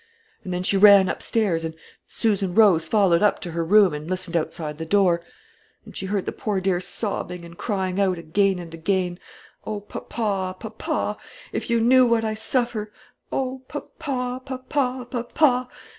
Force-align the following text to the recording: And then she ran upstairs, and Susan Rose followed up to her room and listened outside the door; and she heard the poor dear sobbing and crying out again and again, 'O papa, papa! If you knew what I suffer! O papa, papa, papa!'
And 0.43 0.51
then 0.51 0.63
she 0.63 0.77
ran 0.77 1.09
upstairs, 1.09 1.63
and 1.63 1.75
Susan 2.07 2.55
Rose 2.55 2.87
followed 2.87 3.21
up 3.21 3.37
to 3.41 3.51
her 3.51 3.63
room 3.63 3.93
and 3.93 4.09
listened 4.09 4.35
outside 4.35 4.79
the 4.79 4.83
door; 4.87 5.21
and 5.85 5.95
she 5.95 6.07
heard 6.07 6.25
the 6.25 6.31
poor 6.31 6.59
dear 6.59 6.79
sobbing 6.79 7.45
and 7.45 7.55
crying 7.55 7.99
out 8.01 8.17
again 8.17 8.57
and 8.57 8.73
again, 8.73 9.19
'O 9.63 9.79
papa, 9.81 10.55
papa! 10.59 11.17
If 11.53 11.69
you 11.69 11.79
knew 11.79 12.07
what 12.07 12.25
I 12.25 12.33
suffer! 12.33 12.91
O 13.31 13.59
papa, 13.67 14.41
papa, 14.43 15.05
papa!' 15.07 15.69